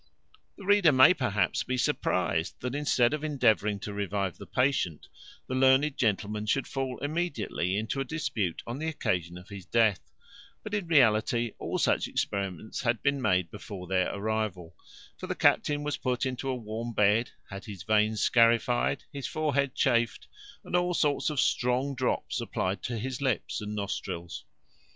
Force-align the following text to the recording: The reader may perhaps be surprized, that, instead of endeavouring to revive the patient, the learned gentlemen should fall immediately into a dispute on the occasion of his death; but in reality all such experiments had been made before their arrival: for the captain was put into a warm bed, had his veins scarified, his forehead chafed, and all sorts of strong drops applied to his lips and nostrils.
The 0.57 0.65
reader 0.65 0.91
may 0.91 1.13
perhaps 1.13 1.61
be 1.61 1.77
surprized, 1.77 2.59
that, 2.61 2.73
instead 2.73 3.13
of 3.13 3.23
endeavouring 3.23 3.79
to 3.81 3.93
revive 3.93 4.37
the 4.39 4.47
patient, 4.47 5.07
the 5.45 5.53
learned 5.53 5.95
gentlemen 5.95 6.47
should 6.47 6.65
fall 6.65 6.97
immediately 7.03 7.77
into 7.77 8.01
a 8.01 8.03
dispute 8.03 8.63
on 8.65 8.79
the 8.79 8.87
occasion 8.87 9.37
of 9.37 9.49
his 9.49 9.63
death; 9.63 9.99
but 10.63 10.73
in 10.73 10.87
reality 10.87 11.51
all 11.59 11.77
such 11.77 12.07
experiments 12.07 12.81
had 12.81 13.03
been 13.03 13.21
made 13.21 13.51
before 13.51 13.85
their 13.85 14.11
arrival: 14.11 14.75
for 15.19 15.27
the 15.27 15.35
captain 15.35 15.83
was 15.83 15.97
put 15.97 16.25
into 16.25 16.49
a 16.49 16.55
warm 16.55 16.93
bed, 16.93 17.29
had 17.51 17.65
his 17.65 17.83
veins 17.83 18.21
scarified, 18.23 19.03
his 19.13 19.27
forehead 19.27 19.75
chafed, 19.75 20.27
and 20.63 20.75
all 20.75 20.95
sorts 20.95 21.29
of 21.29 21.39
strong 21.39 21.93
drops 21.93 22.41
applied 22.41 22.81
to 22.81 22.97
his 22.97 23.21
lips 23.21 23.61
and 23.61 23.75
nostrils. 23.75 24.45